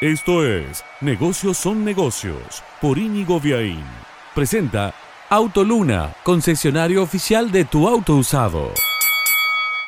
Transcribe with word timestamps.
Esto 0.00 0.46
es 0.46 0.84
Negocios 1.00 1.58
son 1.58 1.84
negocios 1.84 2.62
por 2.80 2.98
Íñigo 2.98 3.40
Viaín. 3.40 3.82
Presenta 4.32 4.94
Autoluna, 5.28 6.14
concesionario 6.22 7.02
oficial 7.02 7.50
de 7.50 7.64
tu 7.64 7.88
auto 7.88 8.14
usado. 8.14 8.70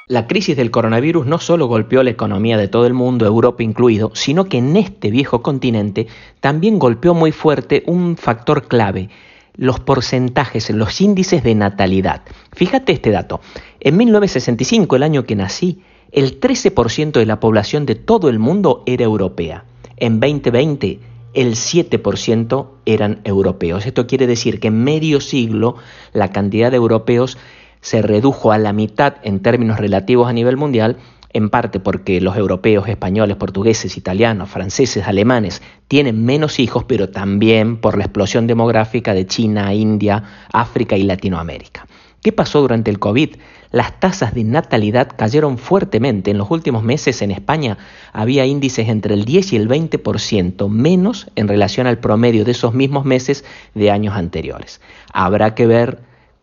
La 0.08 0.26
crisis 0.26 0.56
del 0.56 0.72
coronavirus 0.72 1.26
no 1.26 1.38
solo 1.38 1.68
golpeó 1.68 2.02
la 2.02 2.10
economía 2.10 2.56
de 2.56 2.66
todo 2.66 2.86
el 2.86 2.92
mundo, 2.92 3.24
Europa 3.24 3.62
incluido, 3.62 4.10
sino 4.12 4.46
que 4.46 4.58
en 4.58 4.76
este 4.76 5.12
viejo 5.12 5.42
continente 5.42 6.08
también 6.40 6.80
golpeó 6.80 7.14
muy 7.14 7.30
fuerte 7.30 7.84
un 7.86 8.16
factor 8.16 8.66
clave, 8.66 9.10
los 9.54 9.78
porcentajes, 9.78 10.70
los 10.70 11.00
índices 11.00 11.44
de 11.44 11.54
natalidad. 11.54 12.22
Fíjate 12.50 12.94
este 12.94 13.12
dato. 13.12 13.40
En 13.78 13.96
1965, 13.96 14.96
el 14.96 15.04
año 15.04 15.22
que 15.22 15.36
nací, 15.36 15.84
el 16.10 16.40
13% 16.40 17.12
de 17.12 17.26
la 17.26 17.38
población 17.38 17.86
de 17.86 17.94
todo 17.94 18.28
el 18.28 18.40
mundo 18.40 18.82
era 18.86 19.04
europea. 19.04 19.66
En 20.00 20.18
2020 20.18 20.98
el 21.34 21.52
7% 21.52 22.66
eran 22.86 23.20
europeos. 23.24 23.86
Esto 23.86 24.06
quiere 24.06 24.26
decir 24.26 24.58
que 24.58 24.68
en 24.68 24.82
medio 24.82 25.20
siglo 25.20 25.76
la 26.12 26.32
cantidad 26.32 26.70
de 26.70 26.78
europeos 26.78 27.38
se 27.82 28.02
redujo 28.02 28.50
a 28.50 28.58
la 28.58 28.72
mitad 28.72 29.16
en 29.22 29.40
términos 29.40 29.78
relativos 29.78 30.28
a 30.28 30.32
nivel 30.32 30.56
mundial, 30.56 30.96
en 31.32 31.50
parte 31.50 31.78
porque 31.80 32.20
los 32.20 32.36
europeos, 32.36 32.88
españoles, 32.88 33.36
portugueses, 33.36 33.96
italianos, 33.96 34.50
franceses, 34.50 35.06
alemanes 35.06 35.62
tienen 35.86 36.24
menos 36.24 36.58
hijos, 36.58 36.84
pero 36.84 37.10
también 37.10 37.76
por 37.76 37.96
la 37.96 38.04
explosión 38.04 38.46
demográfica 38.46 39.14
de 39.14 39.26
China, 39.26 39.72
India, 39.74 40.24
África 40.52 40.96
y 40.96 41.04
Latinoamérica. 41.04 41.86
¿Qué 42.22 42.32
pasó 42.32 42.60
durante 42.60 42.90
el 42.90 42.98
COVID? 42.98 43.36
Las 43.72 43.98
tasas 43.98 44.34
de 44.34 44.44
natalidad 44.44 45.08
cayeron 45.16 45.56
fuertemente. 45.56 46.30
En 46.30 46.36
los 46.38 46.50
últimos 46.50 46.82
meses 46.82 47.22
en 47.22 47.30
España 47.30 47.78
había 48.12 48.44
índices 48.44 48.88
entre 48.88 49.14
el 49.14 49.24
10 49.24 49.54
y 49.54 49.56
el 49.56 49.68
20% 49.68 50.68
menos 50.68 51.28
en 51.34 51.48
relación 51.48 51.86
al 51.86 51.98
promedio 51.98 52.44
de 52.44 52.50
esos 52.50 52.74
mismos 52.74 53.06
meses 53.06 53.44
de 53.74 53.90
años 53.90 54.16
anteriores. 54.16 54.82
Habrá 55.14 55.54
que 55.54 55.66
ver 55.66 56.00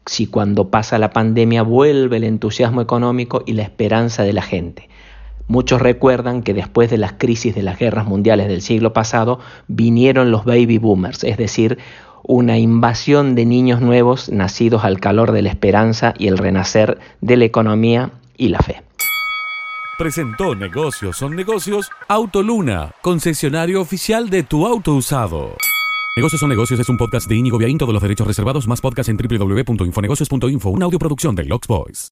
si 0.08 0.25
cuando 0.25 0.69
pasa 0.72 0.97
la 0.97 1.11
pandemia 1.11 1.61
vuelve 1.61 2.17
el 2.17 2.23
entusiasmo 2.23 2.81
económico 2.81 3.44
y 3.45 3.53
la 3.53 3.64
esperanza 3.64 4.23
de 4.23 4.34
la 4.34 4.41
gente. 4.41 4.89
Muchos 5.50 5.81
recuerdan 5.81 6.44
que 6.44 6.53
después 6.53 6.89
de 6.89 6.97
las 6.97 7.14
crisis 7.14 7.56
de 7.56 7.62
las 7.62 7.78
guerras 7.80 8.06
mundiales 8.06 8.47
del 8.47 8.62
siglo 8.62 8.91
pasado 8.94 9.39
vinieron 9.67 10.31
los 10.31 10.44
baby 10.44 10.78
boomers, 10.78 11.23
es 11.23 11.38
decir, 11.38 11.78
una 12.28 12.58
invasión 12.59 13.33
de 13.33 13.45
niños 13.45 13.81
nuevos 13.81 14.30
nacidos 14.30 14.83
al 14.83 15.00
calor 15.00 15.31
de 15.31 15.42
la 15.42 15.50
esperanza 15.50 16.14
y 16.17 16.28
el 16.28 16.38
renacer 16.38 17.00
de 17.22 17.38
la 17.38 17.45
economía 17.45 18.11
y 18.38 18.50
la 18.50 18.59
fe. 18.59 18.84
Presentó 19.97 20.53
Negocios 20.53 21.17
son 21.17 21.36
negocios 21.36 21.89
Autoluna, 22.08 22.92
concesionario 23.02 23.81
oficial 23.81 24.30
de 24.30 24.44
tu 24.44 24.67
auto 24.67 24.94
usado. 24.94 25.56
Negocios 26.16 26.39
son 26.39 26.50
negocios 26.50 26.80
es 26.80 26.89
un 26.89 26.97
podcast 26.97 27.28
de 27.28 27.36
Inigo 27.36 27.58
Viaín, 27.58 27.78
todos 27.78 27.94
los 27.94 28.02
derechos 28.02 28.28
reservados, 28.28 28.67
más 28.67 28.81
podcast 28.81 29.09
en 29.09 29.17
www.infonegocios.info, 29.17 30.69
una 30.69 30.86
audioproducción 30.86 31.36
de 31.36 31.45
Lux 31.45 31.67
Boys. 31.67 32.12